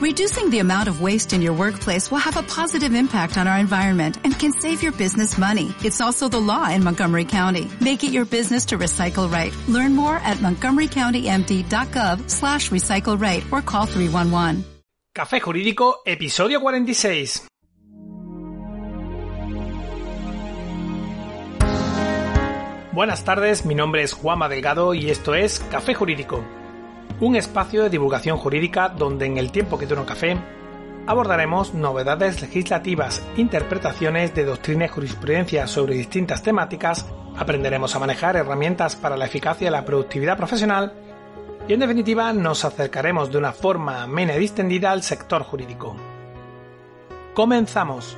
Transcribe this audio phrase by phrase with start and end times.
[0.00, 3.58] Reducing the amount of waste in your workplace will have a positive impact on our
[3.58, 5.74] environment and can save your business money.
[5.84, 7.70] It's also the law in Montgomery County.
[7.82, 9.54] Make it your business to recycle right.
[9.68, 14.64] Learn more at montgomerycountymd.gov slash recycle right or call 311.
[15.14, 17.46] Café Jurídico, episodio 46.
[22.92, 26.42] Buenas tardes, mi nombre es Juanma Delgado y esto es Café Jurídico,
[27.20, 30.38] un espacio de divulgación jurídica donde en el tiempo que dura un café
[31.06, 37.06] abordaremos novedades legislativas, interpretaciones de doctrina y jurisprudencia sobre distintas temáticas,
[37.36, 40.92] aprenderemos a manejar herramientas para la eficacia y la productividad profesional
[41.68, 45.96] y en definitiva nos acercaremos de una forma amena y distendida al sector jurídico.
[47.34, 48.16] Comenzamos.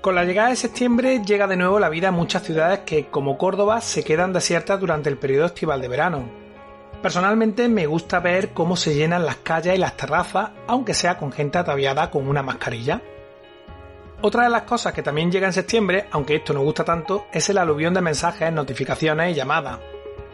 [0.00, 3.36] Con la llegada de septiembre llega de nuevo la vida a muchas ciudades que, como
[3.36, 6.30] Córdoba, se quedan desiertas durante el periodo estival de verano.
[7.02, 11.32] Personalmente me gusta ver cómo se llenan las calles y las terrazas, aunque sea con
[11.32, 13.02] gente ataviada con una mascarilla.
[14.20, 17.48] Otra de las cosas que también llega en septiembre, aunque esto no gusta tanto, es
[17.50, 19.80] el aluvión de mensajes, notificaciones y llamadas.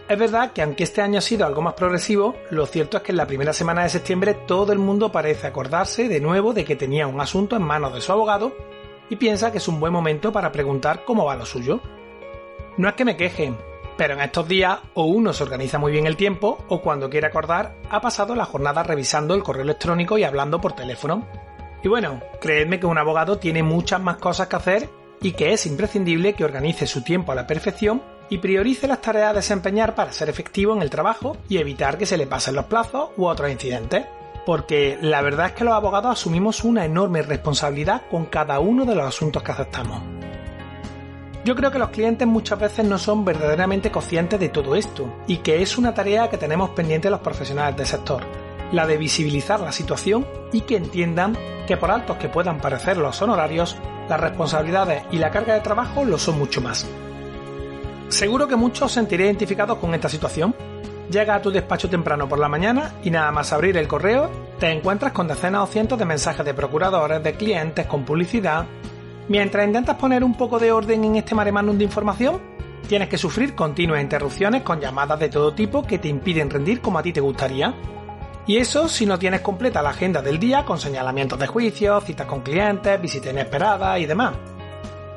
[0.06, 3.12] Es verdad que aunque este año ha sido algo más progresivo, lo cierto es que
[3.12, 6.76] en la primera semana de septiembre todo el mundo parece acordarse de nuevo de que
[6.76, 8.52] tenía un asunto en manos de su abogado
[9.10, 11.80] y piensa que es un buen momento para preguntar cómo va lo suyo.
[12.76, 13.52] No es que me queje,
[13.96, 17.26] pero en estos días o uno se organiza muy bien el tiempo o cuando quiere
[17.26, 21.26] acordar ha pasado la jornada revisando el correo electrónico y hablando por teléfono.
[21.82, 24.88] Y bueno, creedme que un abogado tiene muchas más cosas que hacer
[25.20, 29.30] y que es imprescindible que organice su tiempo a la perfección y priorice las tareas
[29.30, 32.64] a desempeñar para ser efectivo en el trabajo y evitar que se le pasen los
[32.64, 34.06] plazos u otros incidentes
[34.44, 38.94] porque la verdad es que los abogados asumimos una enorme responsabilidad con cada uno de
[38.94, 40.02] los asuntos que aceptamos.
[41.44, 45.38] Yo creo que los clientes muchas veces no son verdaderamente conscientes de todo esto y
[45.38, 48.22] que es una tarea que tenemos pendiente los profesionales del sector,
[48.72, 53.20] la de visibilizar la situación y que entiendan que por altos que puedan parecer los
[53.20, 53.76] honorarios,
[54.08, 56.86] las responsabilidades y la carga de trabajo lo son mucho más.
[58.08, 60.54] Seguro que muchos os sentiréis identificados con esta situación
[61.10, 64.70] Llega a tu despacho temprano por la mañana y nada más abrir el correo te
[64.70, 68.66] encuentras con decenas o cientos de mensajes de procuradores, de clientes, con publicidad.
[69.28, 72.40] Mientras intentas poner un poco de orden en este maremanum de información,
[72.88, 76.98] tienes que sufrir continuas interrupciones con llamadas de todo tipo que te impiden rendir como
[76.98, 77.74] a ti te gustaría.
[78.46, 82.26] Y eso si no tienes completa la agenda del día con señalamientos de juicios, citas
[82.26, 84.34] con clientes, visitas inesperadas y demás.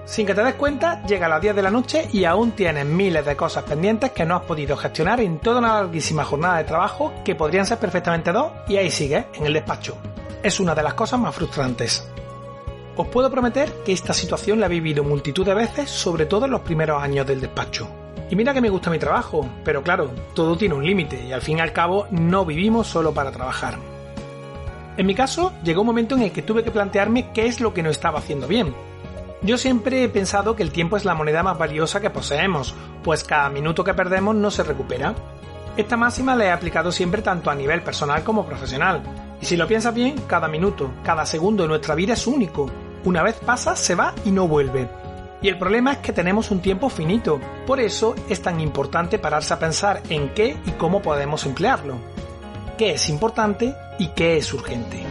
[0.08, 2.86] Sin que te des cuenta, llega a las 10 de la noche y aún tienes
[2.86, 6.64] miles de cosas pendientes que no has podido gestionar en toda una larguísima jornada de
[6.64, 9.98] trabajo que podrían ser perfectamente dos y ahí sigues, en el despacho.
[10.42, 12.08] Es una de las cosas más frustrantes.
[12.96, 16.52] Os puedo prometer que esta situación la he vivido multitud de veces, sobre todo en
[16.52, 17.90] los primeros años del despacho.
[18.30, 21.42] Y mira que me gusta mi trabajo, pero claro, todo tiene un límite y al
[21.42, 23.78] fin y al cabo no vivimos solo para trabajar.
[24.96, 27.74] En mi caso, llegó un momento en el que tuve que plantearme qué es lo
[27.74, 28.74] que no estaba haciendo bien,
[29.42, 33.24] yo siempre he pensado que el tiempo es la moneda más valiosa que poseemos, pues
[33.24, 35.14] cada minuto que perdemos no se recupera.
[35.78, 39.04] Esta máxima la he aplicado siempre tanto a nivel personal como profesional.
[39.40, 42.68] Y si lo piensas bien, cada minuto, cada segundo de nuestra vida es único.
[43.04, 44.90] Una vez pasa, se va y no vuelve.
[45.40, 47.40] Y el problema es que tenemos un tiempo finito.
[47.68, 51.98] Por eso es tan importante pararse a pensar en qué y cómo podemos emplearlo.
[52.76, 55.04] ¿Qué es importante y qué es urgente?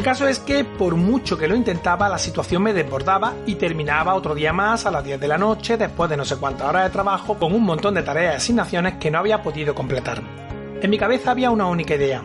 [0.00, 4.14] El caso es que por mucho que lo intentaba, la situación me desbordaba y terminaba
[4.14, 6.84] otro día más a las 10 de la noche, después de no sé cuántas horas
[6.84, 10.22] de trabajo, con un montón de tareas y asignaciones que no había podido completar.
[10.80, 12.22] En mi cabeza había una única idea.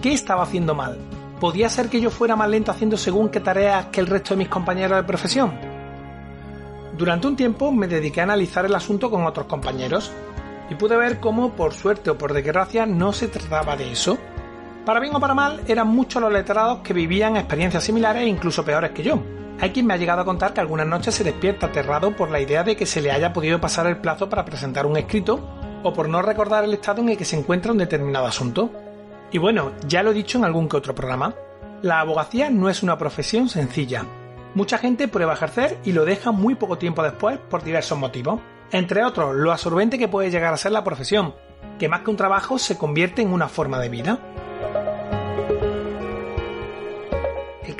[0.00, 0.96] ¿Qué estaba haciendo mal?
[1.38, 4.38] ¿Podía ser que yo fuera más lento haciendo según qué tareas que el resto de
[4.38, 5.52] mis compañeros de profesión?
[6.96, 10.10] Durante un tiempo me dediqué a analizar el asunto con otros compañeros
[10.70, 14.16] y pude ver cómo, por suerte o por desgracia, no se trataba de eso,
[14.84, 18.64] para bien o para mal, eran muchos los letrados que vivían experiencias similares e incluso
[18.64, 19.22] peores que yo.
[19.60, 22.40] Hay quien me ha llegado a contar que algunas noches se despierta aterrado por la
[22.40, 25.40] idea de que se le haya podido pasar el plazo para presentar un escrito
[25.84, 28.70] o por no recordar el estado en el que se encuentra un determinado asunto.
[29.30, 31.34] Y bueno, ya lo he dicho en algún que otro programa,
[31.82, 34.04] la abogacía no es una profesión sencilla.
[34.54, 38.40] Mucha gente prueba a ejercer y lo deja muy poco tiempo después por diversos motivos.
[38.70, 41.34] Entre otros, lo absorbente que puede llegar a ser la profesión,
[41.78, 44.18] que más que un trabajo se convierte en una forma de vida.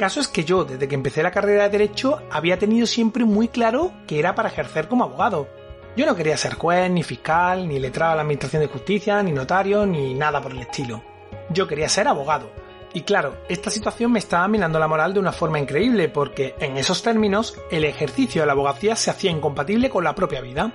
[0.03, 3.47] Caso es que yo, desde que empecé la carrera de Derecho, había tenido siempre muy
[3.47, 5.47] claro que era para ejercer como abogado.
[5.97, 9.31] Yo no quería ser juez, ni fiscal, ni letrado a la Administración de Justicia, ni
[9.31, 11.05] notario, ni nada por el estilo.
[11.51, 12.51] Yo quería ser abogado.
[12.93, 16.77] Y claro, esta situación me estaba minando la moral de una forma increíble porque, en
[16.77, 20.73] esos términos, el ejercicio de la abogacía se hacía incompatible con la propia vida.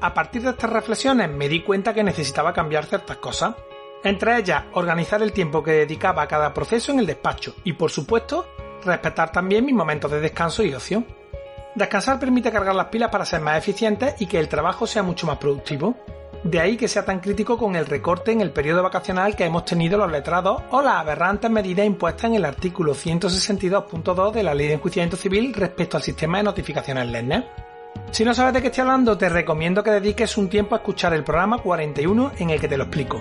[0.00, 3.56] A partir de estas reflexiones me di cuenta que necesitaba cambiar ciertas cosas.
[4.04, 7.90] Entre ellas, organizar el tiempo que dedicaba a cada proceso en el despacho y, por
[7.90, 8.46] supuesto,
[8.84, 11.04] respetar también mis momentos de descanso y ocio.
[11.74, 15.26] Descansar permite cargar las pilas para ser más eficientes y que el trabajo sea mucho
[15.26, 15.96] más productivo.
[16.44, 19.64] De ahí que sea tan crítico con el recorte en el periodo vacacional que hemos
[19.64, 24.68] tenido los letrados o las aberrantes medidas impuestas en el artículo 162.2 de la Ley
[24.68, 27.44] de Enjuiciamiento Civil respecto al sistema de notificaciones LENE.
[28.12, 31.12] Si no sabes de qué estoy hablando, te recomiendo que dediques un tiempo a escuchar
[31.12, 33.20] el programa 41 en el que te lo explico.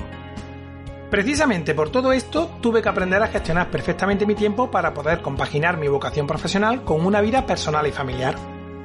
[1.10, 5.78] Precisamente por todo esto tuve que aprender a gestionar perfectamente mi tiempo para poder compaginar
[5.78, 8.36] mi vocación profesional con una vida personal y familiar.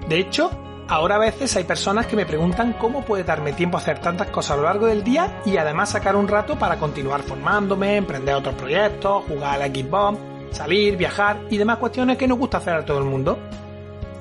[0.08, 0.50] De hecho,
[0.86, 4.30] ahora a veces hay personas que me preguntan cómo puede darme tiempo a hacer tantas
[4.30, 8.36] cosas a lo largo del día y además sacar un rato para continuar formándome, emprender
[8.36, 10.18] otros proyectos, jugar al Xbox,
[10.52, 13.36] salir, viajar y demás cuestiones que nos gusta hacer a todo el mundo.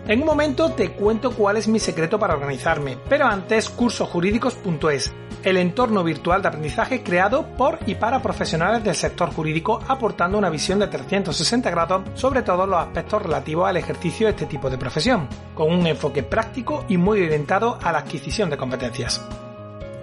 [0.08, 5.58] En un momento te cuento cuál es mi secreto para organizarme, pero antes cursojurídicos.es, el
[5.58, 10.80] entorno virtual de aprendizaje creado por y para profesionales del sector jurídico aportando una visión
[10.80, 15.28] de 360 grados sobre todos los aspectos relativos al ejercicio de este tipo de profesión,
[15.56, 19.22] con un enfoque práctico y muy orientado a la adquisición de competencias.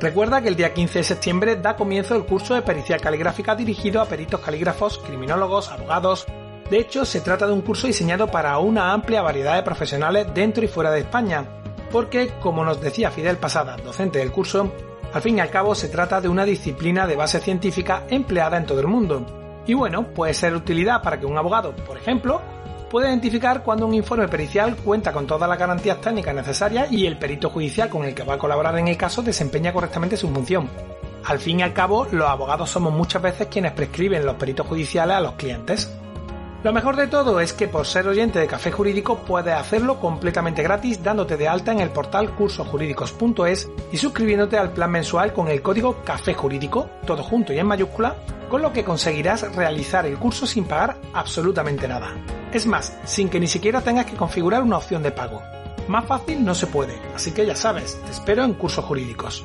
[0.00, 4.00] Recuerda que el día 15 de septiembre da comienzo el curso de pericia caligráfica dirigido
[4.00, 6.26] a peritos calígrafos, criminólogos, abogados.
[6.70, 10.64] De hecho, se trata de un curso diseñado para una amplia variedad de profesionales dentro
[10.64, 11.44] y fuera de España,
[11.90, 14.73] porque, como nos decía Fidel Pasada, docente del curso,
[15.13, 18.67] al fin y al cabo se trata de una disciplina de base científica empleada en
[18.67, 19.25] todo el mundo.
[19.67, 22.41] Y bueno, puede ser utilidad para que un abogado, por ejemplo,
[22.91, 27.19] pueda identificar cuando un informe pericial cuenta con todas las garantías técnicas necesarias y el
[27.19, 30.69] perito judicial con el que va a colaborar en el caso desempeña correctamente su función.
[31.25, 35.17] Al fin y al cabo, los abogados somos muchas veces quienes prescriben los peritos judiciales
[35.17, 35.98] a los clientes.
[36.65, 40.65] Lo mejor de todo es que por ser oyente de Café Jurídico puedes hacerlo completamente
[40.65, 45.63] gratis dándote de alta en el portal cursojurídicos.es y suscribiéndote al plan mensual con el
[45.63, 48.17] código Café Jurídico, todo junto y en mayúscula,
[48.51, 52.17] con lo que conseguirás realizar el curso sin pagar absolutamente nada.
[52.53, 55.41] Es más, sin que ni siquiera tengas que configurar una opción de pago.
[55.87, 59.45] Más fácil no se puede, así que ya sabes, te espero en cursos jurídicos.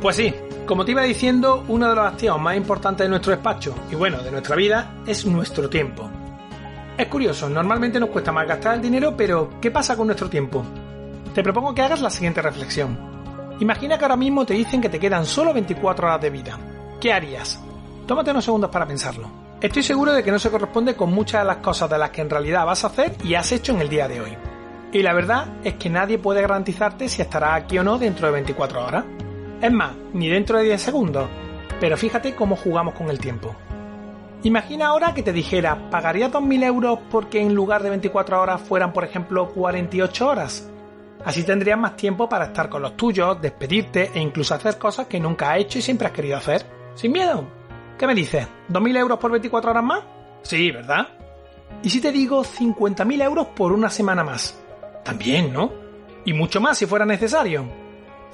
[0.00, 0.32] Pues sí,
[0.66, 4.18] como te iba diciendo, uno de los activos más importantes de nuestro despacho y bueno,
[4.18, 6.10] de nuestra vida es nuestro tiempo.
[6.98, 10.64] Es curioso, normalmente nos cuesta más gastar el dinero, pero ¿qué pasa con nuestro tiempo?
[11.34, 12.98] Te propongo que hagas la siguiente reflexión.
[13.60, 16.58] Imagina que ahora mismo te dicen que te quedan solo 24 horas de vida.
[17.00, 17.60] ¿Qué harías?
[18.06, 19.30] Tómate unos segundos para pensarlo.
[19.60, 22.22] Estoy seguro de que no se corresponde con muchas de las cosas de las que
[22.22, 24.36] en realidad vas a hacer y has hecho en el día de hoy.
[24.92, 28.32] Y la verdad es que nadie puede garantizarte si estarás aquí o no dentro de
[28.32, 29.04] 24 horas.
[29.60, 31.28] Es más, ni dentro de 10 segundos.
[31.80, 33.54] Pero fíjate cómo jugamos con el tiempo.
[34.42, 38.92] Imagina ahora que te dijera, ¿pagarías 2.000 euros porque en lugar de 24 horas fueran,
[38.92, 40.70] por ejemplo, 48 horas?
[41.24, 45.18] Así tendrías más tiempo para estar con los tuyos, despedirte e incluso hacer cosas que
[45.18, 46.64] nunca has hecho y siempre has querido hacer.
[46.94, 47.44] Sin miedo.
[47.98, 48.46] ¿Qué me dices?
[48.68, 50.04] ¿2.000 euros por 24 horas más?
[50.42, 51.08] Sí, ¿verdad?
[51.82, 54.62] ¿Y si te digo 50.000 euros por una semana más?
[55.02, 55.72] También, ¿no?
[56.24, 57.85] Y mucho más si fuera necesario.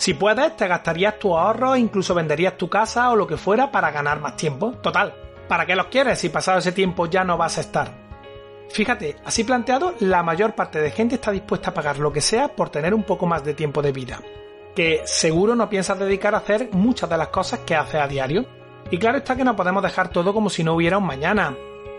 [0.02, 3.70] Si puedes, te gastarías tu ahorro e incluso venderías tu casa o lo que fuera
[3.70, 4.72] para ganar más tiempo.
[4.82, 5.14] Total,
[5.46, 7.94] ¿para qué los quieres si pasado ese tiempo ya no vas a estar?
[8.68, 12.48] Fíjate, así planteado, la mayor parte de gente está dispuesta a pagar lo que sea
[12.48, 14.20] por tener un poco más de tiempo de vida.
[14.74, 18.44] Que seguro no piensas dedicar a hacer muchas de las cosas que haces a diario.
[18.90, 21.54] Y claro está que no podemos dejar todo como si no hubiera un mañana.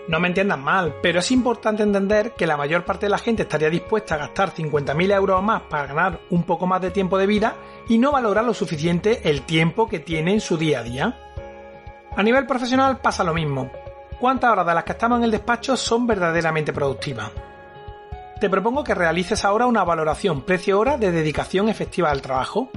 [0.06, 3.44] No me entiendas mal, pero es importante entender que la mayor parte de la gente
[3.44, 7.26] estaría dispuesta a gastar 50.000 euros más para ganar un poco más de tiempo de
[7.26, 7.56] vida
[7.88, 11.18] y no valorar lo suficiente el tiempo que tiene en su día a día.
[12.18, 13.72] A nivel profesional pasa lo mismo.
[14.20, 17.32] ¿Cuántas horas de las que estamos en el despacho son verdaderamente productivas?
[18.42, 22.70] Te propongo que realices ahora una valoración precio-hora de dedicación efectiva al trabajo.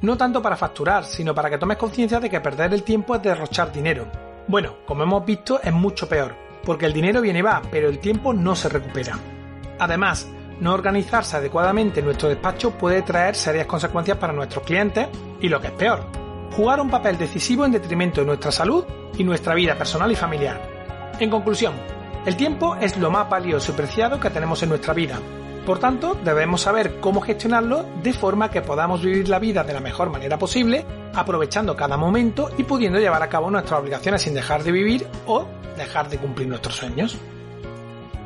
[0.00, 3.22] No tanto para facturar, sino para que tomes conciencia de que perder el tiempo es
[3.22, 4.06] derrochar dinero.
[4.48, 6.34] Bueno, como hemos visto, es mucho peor,
[6.64, 9.18] porque el dinero viene y va, pero el tiempo no se recupera.
[9.78, 10.28] Además,
[10.60, 15.08] no organizarse adecuadamente en nuestro despacho puede traer serias consecuencias para nuestros clientes
[15.40, 16.04] y lo que es peor,
[16.54, 18.84] jugar un papel decisivo en detrimento de nuestra salud
[19.16, 20.60] y nuestra vida personal y familiar.
[21.18, 21.74] En conclusión,
[22.26, 25.18] el tiempo es lo más valioso y preciado que tenemos en nuestra vida.
[25.64, 29.80] Por tanto, debemos saber cómo gestionarlo de forma que podamos vivir la vida de la
[29.80, 34.62] mejor manera posible, aprovechando cada momento y pudiendo llevar a cabo nuestras obligaciones sin dejar
[34.62, 35.46] de vivir o
[35.80, 37.18] dejar de cumplir nuestros sueños.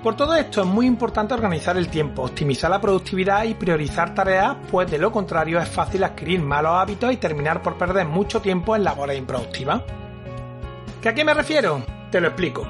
[0.02, 4.56] Por todo esto es muy importante organizar el tiempo, optimizar la productividad y priorizar tareas,
[4.70, 8.76] pues de lo contrario es fácil adquirir malos hábitos y terminar por perder mucho tiempo
[8.76, 9.80] en labores improductivas.
[11.00, 11.82] ¿Qué a qué me refiero?
[12.10, 12.68] Te lo explico.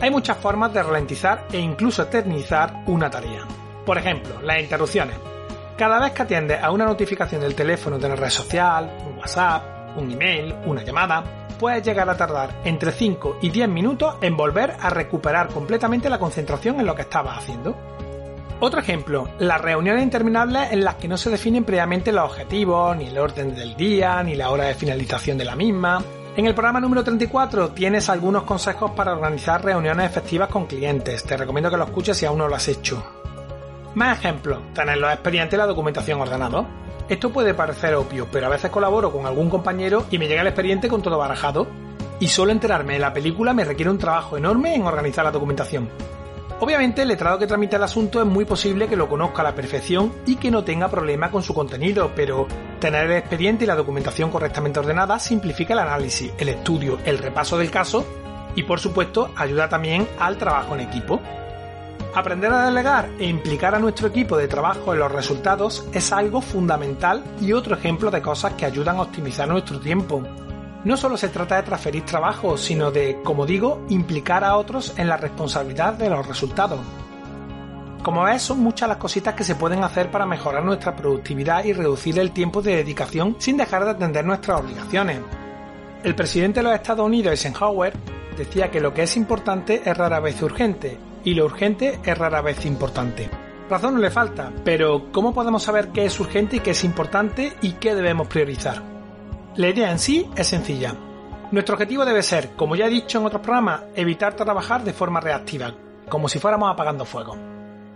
[0.00, 3.46] Hay muchas formas de ralentizar e incluso eternizar una tarea.
[3.84, 5.16] Por ejemplo, las interrupciones.
[5.78, 9.96] Cada vez que atiendes a una notificación del teléfono de una red social, un WhatsApp,
[9.96, 14.76] un email, una llamada, puedes llegar a tardar entre 5 y 10 minutos en volver
[14.80, 17.76] a recuperar completamente la concentración en lo que estabas haciendo.
[18.58, 23.06] Otro ejemplo, las reuniones interminables en las que no se definen previamente los objetivos, ni
[23.06, 26.02] el orden del día, ni la hora de finalización de la misma.
[26.36, 31.22] En el programa número 34 tienes algunos consejos para organizar reuniones efectivas con clientes.
[31.24, 33.15] Te recomiendo que lo escuches si aún no lo has hecho.
[33.96, 36.66] Más ejemplos, tener los expedientes y la documentación ordenados.
[37.08, 40.48] Esto puede parecer obvio, pero a veces colaboro con algún compañero y me llega el
[40.48, 41.66] expediente con todo barajado.
[42.20, 45.88] Y solo enterarme de la película me requiere un trabajo enorme en organizar la documentación.
[46.60, 49.54] Obviamente el letrado que tramita el asunto es muy posible que lo conozca a la
[49.54, 52.46] perfección y que no tenga problema con su contenido, pero
[52.78, 57.56] tener el expediente y la documentación correctamente ordenada simplifica el análisis, el estudio, el repaso
[57.56, 58.04] del caso
[58.54, 61.18] y por supuesto ayuda también al trabajo en equipo.
[62.16, 66.40] Aprender a delegar e implicar a nuestro equipo de trabajo en los resultados es algo
[66.40, 70.22] fundamental y otro ejemplo de cosas que ayudan a optimizar nuestro tiempo.
[70.82, 75.10] No solo se trata de transferir trabajo, sino de, como digo, implicar a otros en
[75.10, 76.80] la responsabilidad de los resultados.
[78.02, 81.74] Como ves, son muchas las cositas que se pueden hacer para mejorar nuestra productividad y
[81.74, 85.20] reducir el tiempo de dedicación sin dejar de atender nuestras obligaciones.
[86.02, 87.92] El presidente de los Estados Unidos, Eisenhower,
[88.38, 92.40] decía que lo que es importante es rara vez urgente y lo urgente es rara
[92.40, 93.28] vez importante.
[93.68, 97.52] Razón no le falta, pero ¿cómo podemos saber qué es urgente y qué es importante
[97.60, 98.80] y qué debemos priorizar?
[99.56, 100.94] La idea en sí es sencilla.
[101.50, 105.18] Nuestro objetivo debe ser, como ya he dicho en otros programas, evitar trabajar de forma
[105.18, 105.74] reactiva,
[106.08, 107.36] como si fuéramos apagando fuego.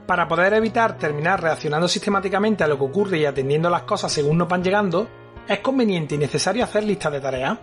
[0.08, 4.38] Para poder evitar terminar reaccionando sistemáticamente a lo que ocurre y atendiendo las cosas según
[4.38, 5.06] nos van llegando,
[5.46, 7.58] es conveniente y necesario hacer listas de tareas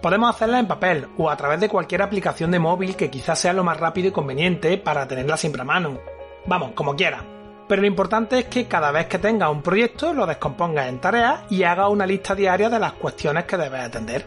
[0.00, 3.52] Podemos hacerla en papel o a través de cualquier aplicación de móvil que quizás sea
[3.52, 5.98] lo más rápido y conveniente para tenerla siempre a mano.
[6.46, 7.24] Vamos, como quiera.
[7.66, 11.40] Pero lo importante es que cada vez que tengas un proyecto lo descompongas en tareas
[11.50, 14.26] y hagas una lista diaria de las cuestiones que debes atender.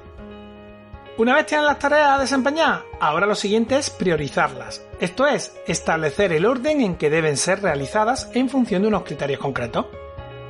[1.18, 4.86] Una vez tienes las tareas a desempeñar, ahora lo siguiente es priorizarlas.
[5.00, 9.40] Esto es, establecer el orden en que deben ser realizadas en función de unos criterios
[9.40, 9.88] concretos.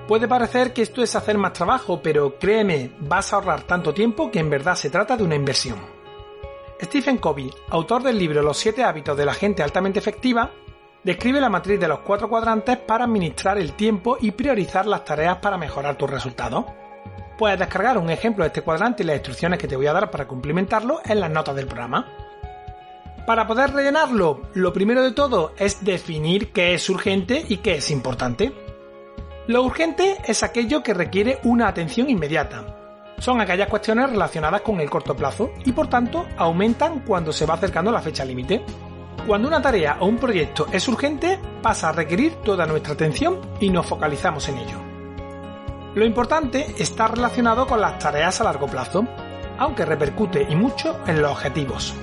[0.07, 4.31] Puede parecer que esto es hacer más trabajo, pero créeme, vas a ahorrar tanto tiempo
[4.31, 5.79] que en verdad se trata de una inversión.
[6.81, 10.51] Stephen Covey, autor del libro Los 7 hábitos de la gente altamente efectiva,
[11.03, 15.39] describe la matriz de los cuatro cuadrantes para administrar el tiempo y priorizar las tareas
[15.39, 16.63] para mejorar tus resultados.
[17.37, 20.09] Puedes descargar un ejemplo de este cuadrante y las instrucciones que te voy a dar
[20.09, 22.05] para cumplimentarlo en las notas del programa.
[23.25, 27.91] Para poder rellenarlo, lo primero de todo es definir qué es urgente y qué es
[27.91, 28.66] importante.
[29.47, 32.65] Lo urgente es aquello que requiere una atención inmediata.
[33.17, 37.53] Son aquellas cuestiones relacionadas con el corto plazo y por tanto aumentan cuando se va
[37.53, 38.61] acercando la fecha límite.
[39.25, 43.69] Cuando una tarea o un proyecto es urgente, pasa a requerir toda nuestra atención y
[43.69, 44.79] nos focalizamos en ello.
[45.95, 49.07] Lo importante está relacionado con las tareas a largo plazo,
[49.57, 51.95] aunque repercute y mucho en los objetivos.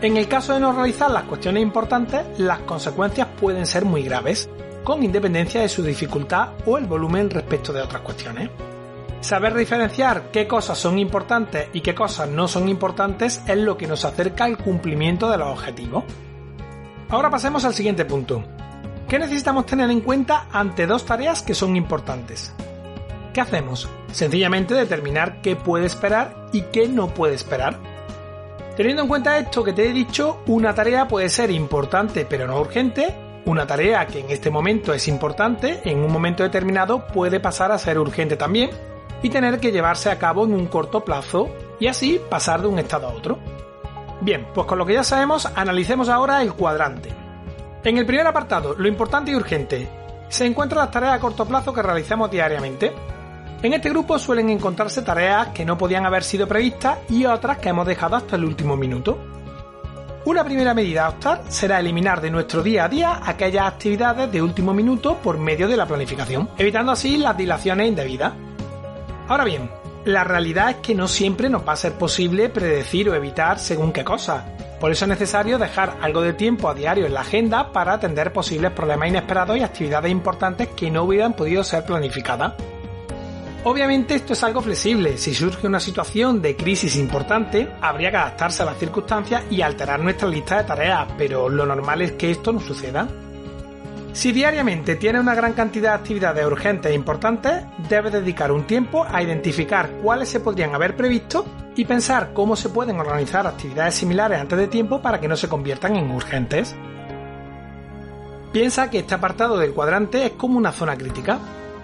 [0.00, 4.48] En el caso de no realizar las cuestiones importantes, las consecuencias pueden ser muy graves,
[4.88, 8.48] con independencia de su dificultad o el volumen respecto de otras cuestiones.
[9.20, 13.86] Saber diferenciar qué cosas son importantes y qué cosas no son importantes es lo que
[13.86, 16.04] nos acerca al cumplimiento de los objetivos.
[17.10, 18.42] Ahora pasemos al siguiente punto.
[19.06, 22.54] ¿Qué necesitamos tener en cuenta ante dos tareas que son importantes?
[23.34, 23.90] ¿Qué hacemos?
[24.10, 27.78] Sencillamente determinar qué puede esperar y qué no puede esperar.
[28.74, 32.58] Teniendo en cuenta esto que te he dicho, una tarea puede ser importante pero no
[32.58, 37.72] urgente una tarea que en este momento es importante, en un momento determinado puede pasar
[37.72, 38.70] a ser urgente también
[39.22, 41.48] y tener que llevarse a cabo en un corto plazo
[41.80, 43.38] y así pasar de un estado a otro.
[44.20, 47.08] Bien, pues con lo que ya sabemos, analicemos ahora el cuadrante.
[47.84, 49.88] En el primer apartado, lo importante y urgente,
[50.28, 52.92] se encuentran las tareas a corto plazo que realizamos diariamente.
[53.62, 57.70] En este grupo suelen encontrarse tareas que no podían haber sido previstas y otras que
[57.70, 59.18] hemos dejado hasta el último minuto.
[60.24, 64.42] Una primera medida a adoptar será eliminar de nuestro día a día aquellas actividades de
[64.42, 68.32] último minuto por medio de la planificación, evitando así las dilaciones indebidas.
[69.28, 69.70] Ahora bien,
[70.04, 73.92] la realidad es que no siempre nos va a ser posible predecir o evitar según
[73.92, 74.42] qué cosas.
[74.80, 78.32] Por eso es necesario dejar algo de tiempo a diario en la agenda para atender
[78.32, 82.54] posibles problemas inesperados y actividades importantes que no hubieran podido ser planificadas.
[83.64, 88.62] Obviamente esto es algo flexible, si surge una situación de crisis importante, habría que adaptarse
[88.62, 92.52] a las circunstancias y alterar nuestra lista de tareas, pero lo normal es que esto
[92.52, 93.08] no suceda.
[94.12, 99.04] Si diariamente tienes una gran cantidad de actividades urgentes e importantes, debes dedicar un tiempo
[99.04, 101.44] a identificar cuáles se podrían haber previsto
[101.76, 105.48] y pensar cómo se pueden organizar actividades similares antes de tiempo para que no se
[105.48, 106.74] conviertan en urgentes.
[108.52, 111.38] Piensa que este apartado del cuadrante es como una zona crítica.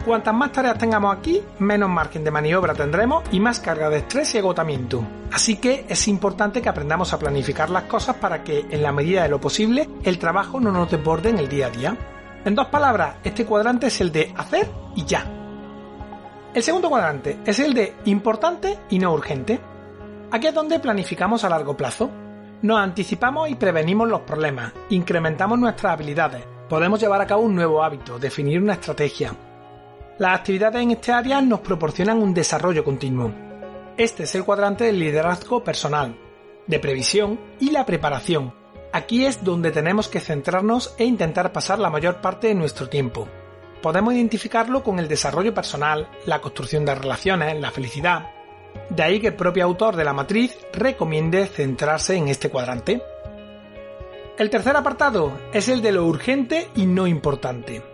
[0.05, 4.35] Cuantas más tareas tengamos aquí, menos margen de maniobra tendremos y más carga de estrés
[4.35, 5.03] y agotamiento.
[5.33, 9.23] Así que es importante que aprendamos a planificar las cosas para que, en la medida
[9.23, 11.97] de lo posible, el trabajo no nos desborde en el día a día.
[12.45, 15.25] En dos palabras, este cuadrante es el de hacer y ya.
[16.53, 19.59] El segundo cuadrante es el de importante y no urgente.
[20.31, 22.11] Aquí es donde planificamos a largo plazo.
[22.61, 27.83] Nos anticipamos y prevenimos los problemas, incrementamos nuestras habilidades, podemos llevar a cabo un nuevo
[27.83, 29.35] hábito, definir una estrategia.
[30.17, 33.35] Las actividades en este área nos proporcionan un desarrollo continuo.
[33.97, 36.17] Este es el cuadrante del liderazgo personal,
[36.69, 38.55] de previsión y la preparación.
[38.93, 43.27] Aquí es donde tenemos que centrarnos e intentar pasar la mayor parte de nuestro tiempo.
[43.83, 48.31] Podemos identificarlo con el desarrollo personal, la construcción de relaciones, la felicidad.
[48.91, 53.03] De ahí que el propio autor de la matriz recomiende centrarse en este cuadrante.
[54.39, 57.94] El tercer apartado es el de lo urgente y no importante.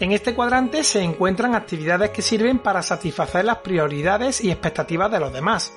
[0.00, 5.20] En este cuadrante se encuentran actividades que sirven para satisfacer las prioridades y expectativas de
[5.20, 5.72] los demás.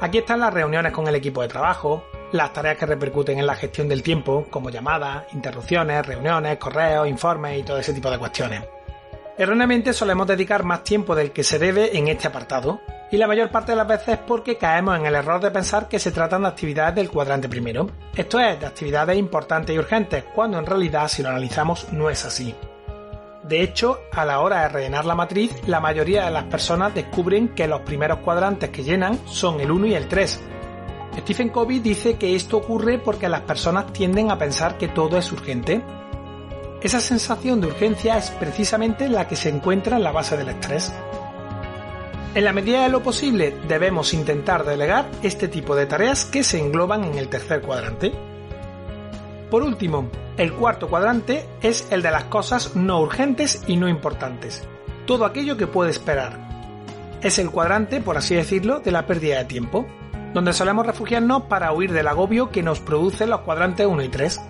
[0.00, 3.54] Aquí están las reuniones con el equipo de trabajo, las tareas que repercuten en la
[3.54, 8.64] gestión del tiempo, como llamadas, interrupciones, reuniones, correos, informes y todo ese tipo de cuestiones.
[9.38, 12.80] Erróneamente solemos dedicar más tiempo del que se debe en este apartado,
[13.12, 15.86] y la mayor parte de las veces es porque caemos en el error de pensar
[15.86, 20.24] que se tratan de actividades del cuadrante primero, esto es, de actividades importantes y urgentes,
[20.34, 22.54] cuando en realidad si lo analizamos no es así.
[23.42, 27.48] De hecho, a la hora de rellenar la matriz, la mayoría de las personas descubren
[27.48, 30.40] que los primeros cuadrantes que llenan son el 1 y el 3.
[31.18, 35.30] Stephen Covey dice que esto ocurre porque las personas tienden a pensar que todo es
[35.32, 35.82] urgente.
[36.80, 40.92] Esa sensación de urgencia es precisamente la que se encuentra en la base del estrés.
[42.34, 46.58] En la medida de lo posible debemos intentar delegar este tipo de tareas que se
[46.58, 48.12] engloban en el tercer cuadrante.
[49.52, 54.66] Por último, el cuarto cuadrante es el de las cosas no urgentes y no importantes,
[55.04, 56.38] todo aquello que puede esperar.
[57.20, 59.86] Es el cuadrante, por así decirlo, de la pérdida de tiempo,
[60.32, 64.40] donde solemos refugiarnos para huir del agobio que nos producen los cuadrantes 1 y 3.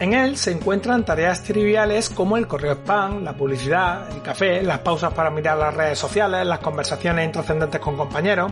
[0.00, 4.80] En él se encuentran tareas triviales como el correo spam, la publicidad, el café, las
[4.80, 8.50] pausas para mirar las redes sociales, las conversaciones intrascendentes con compañeros.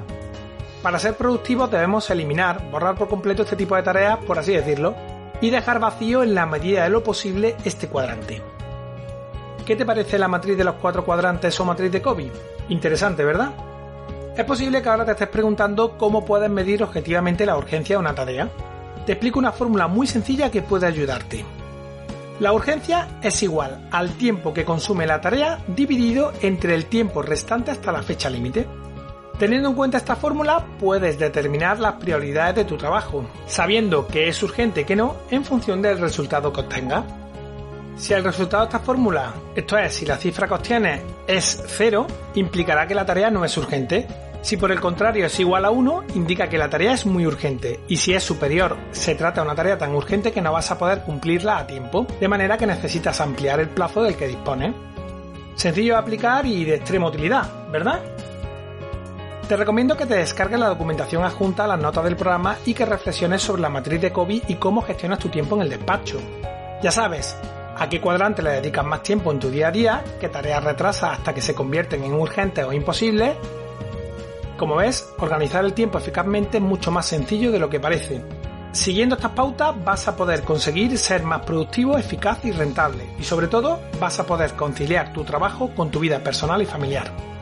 [0.80, 5.17] Para ser productivos debemos eliminar, borrar por completo este tipo de tareas, por así decirlo,
[5.40, 8.42] y dejar vacío en la medida de lo posible este cuadrante.
[9.64, 12.32] ¿Qué te parece la matriz de los cuatro cuadrantes o matriz de Kobe?
[12.68, 13.52] Interesante, ¿verdad?
[14.36, 18.14] Es posible que ahora te estés preguntando cómo puedes medir objetivamente la urgencia de una
[18.14, 18.48] tarea
[19.08, 21.42] te explico una fórmula muy sencilla que puede ayudarte.
[22.40, 27.70] La urgencia es igual al tiempo que consume la tarea dividido entre el tiempo restante
[27.70, 28.66] hasta la fecha límite.
[29.38, 34.42] Teniendo en cuenta esta fórmula, puedes determinar las prioridades de tu trabajo, sabiendo que es
[34.42, 37.04] urgente y que no en función del resultado que obtenga.
[37.96, 42.06] Si el resultado de esta fórmula, esto es, si la cifra que obtienes es cero,
[42.34, 44.06] implicará que la tarea no es urgente
[44.40, 47.80] si por el contrario es igual a 1, indica que la tarea es muy urgente,
[47.88, 50.78] y si es superior, se trata de una tarea tan urgente que no vas a
[50.78, 54.74] poder cumplirla a tiempo, de manera que necesitas ampliar el plazo del que dispones.
[55.56, 58.00] Sencillo de aplicar y de extrema utilidad, ¿verdad?
[59.48, 62.84] Te recomiendo que te descargues la documentación adjunta a las notas del programa y que
[62.84, 66.20] reflexiones sobre la matriz de COVID y cómo gestionas tu tiempo en el despacho.
[66.82, 67.34] Ya sabes,
[67.76, 71.18] a qué cuadrante le dedicas más tiempo en tu día a día, qué tareas retrasas
[71.18, 73.36] hasta que se convierten en urgentes o imposibles
[74.58, 78.20] como ves, organizar el tiempo eficazmente es mucho más sencillo de lo que parece.
[78.72, 83.06] Siguiendo estas pautas vas a poder conseguir ser más productivo, eficaz y rentable.
[83.20, 87.37] Y sobre todo vas a poder conciliar tu trabajo con tu vida personal y familiar.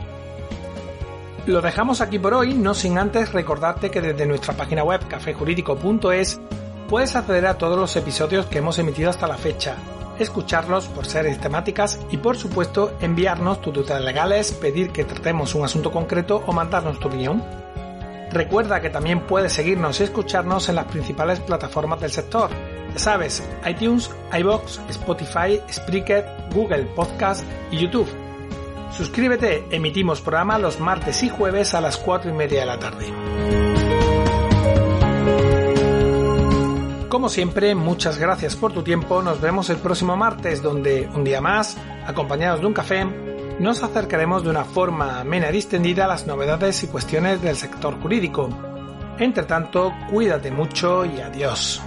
[1.47, 6.41] Lo dejamos aquí por hoy, no sin antes recordarte que desde nuestra página web cafejurídico.es
[6.89, 9.77] puedes acceder a todos los episodios que hemos emitido hasta la fecha
[10.19, 15.65] escucharlos por series temáticas y por supuesto enviarnos tus dudas legales, pedir que tratemos un
[15.65, 17.43] asunto concreto o mandarnos tu opinión.
[18.31, 22.51] Recuerda que también puedes seguirnos y escucharnos en las principales plataformas del sector.
[22.93, 28.26] Ya sabes, iTunes, iBox, Spotify, Spreaker, Google Podcast y YouTube.
[28.97, 33.13] Suscríbete, emitimos programa los martes y jueves a las 4 y media de la tarde.
[37.11, 39.23] Como siempre, muchas gracias por tu tiempo.
[39.23, 43.05] Nos vemos el próximo martes, donde un día más, acompañados de un café,
[43.59, 48.01] nos acercaremos de una forma amena y distendida a las novedades y cuestiones del sector
[48.01, 48.49] jurídico.
[49.19, 51.83] Entre tanto, cuídate mucho y adiós.